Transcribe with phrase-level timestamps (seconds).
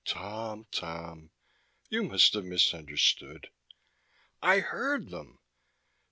[0.03, 1.29] "Tom, Tom.
[1.87, 3.51] You must have misunderstood."
[4.41, 5.37] "I heard them!"